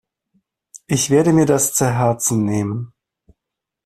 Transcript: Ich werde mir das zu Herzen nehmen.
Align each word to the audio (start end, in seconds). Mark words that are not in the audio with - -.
Ich 0.87 1.11
werde 1.11 1.31
mir 1.31 1.45
das 1.45 1.75
zu 1.75 1.85
Herzen 1.85 2.43
nehmen. 2.43 2.91